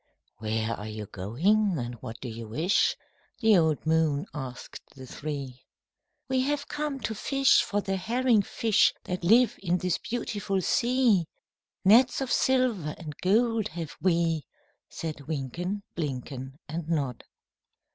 "Where 0.39 0.71
are 0.73 0.87
you 0.87 1.05
going, 1.05 1.77
and 1.77 1.93
what 2.01 2.19
do 2.21 2.27
you 2.27 2.47
wish?" 2.47 2.95
The 3.39 3.55
old 3.55 3.85
moon 3.85 4.25
asked 4.33 4.95
the 4.95 5.05
three. 5.05 5.61
"We 6.27 6.41
have 6.41 6.67
come 6.67 6.99
to 7.01 7.13
fish 7.13 7.61
for 7.61 7.81
the 7.81 7.97
herring 7.97 8.41
fish 8.41 8.95
That 9.03 9.23
live 9.23 9.59
in 9.61 9.77
this 9.77 9.99
beautiful 9.99 10.59
sea; 10.63 11.27
Nets 11.85 12.19
of 12.19 12.31
silver 12.31 12.95
and 12.97 13.15
gold 13.17 13.67
have 13.67 13.95
we," 14.01 14.47
Said 14.89 15.27
Wynken, 15.27 15.83
Blynken, 15.95 16.57
And 16.67 16.89
Nod. 16.89 17.23